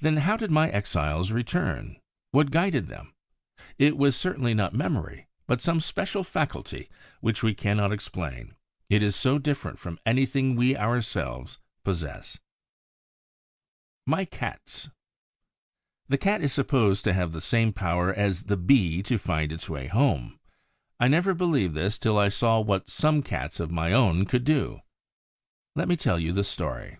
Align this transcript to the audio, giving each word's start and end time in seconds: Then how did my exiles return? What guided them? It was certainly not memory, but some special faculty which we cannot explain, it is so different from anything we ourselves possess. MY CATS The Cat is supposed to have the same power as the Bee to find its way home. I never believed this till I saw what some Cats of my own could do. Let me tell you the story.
Then 0.00 0.16
how 0.16 0.36
did 0.36 0.50
my 0.50 0.68
exiles 0.70 1.30
return? 1.30 2.00
What 2.32 2.50
guided 2.50 2.88
them? 2.88 3.14
It 3.78 3.96
was 3.96 4.16
certainly 4.16 4.54
not 4.54 4.74
memory, 4.74 5.28
but 5.46 5.60
some 5.60 5.78
special 5.78 6.24
faculty 6.24 6.88
which 7.20 7.44
we 7.44 7.54
cannot 7.54 7.92
explain, 7.92 8.56
it 8.90 9.04
is 9.04 9.14
so 9.14 9.38
different 9.38 9.78
from 9.78 10.00
anything 10.04 10.56
we 10.56 10.76
ourselves 10.76 11.58
possess. 11.84 12.40
MY 14.04 14.24
CATS 14.24 14.88
The 16.08 16.18
Cat 16.18 16.42
is 16.42 16.52
supposed 16.52 17.04
to 17.04 17.12
have 17.12 17.30
the 17.30 17.40
same 17.40 17.72
power 17.72 18.12
as 18.12 18.42
the 18.42 18.56
Bee 18.56 19.00
to 19.04 19.16
find 19.16 19.52
its 19.52 19.68
way 19.68 19.86
home. 19.86 20.40
I 20.98 21.06
never 21.06 21.34
believed 21.34 21.74
this 21.76 21.98
till 21.98 22.18
I 22.18 22.30
saw 22.30 22.58
what 22.58 22.88
some 22.90 23.22
Cats 23.22 23.60
of 23.60 23.70
my 23.70 23.92
own 23.92 24.24
could 24.24 24.42
do. 24.42 24.80
Let 25.76 25.86
me 25.86 25.94
tell 25.94 26.18
you 26.18 26.32
the 26.32 26.42
story. 26.42 26.98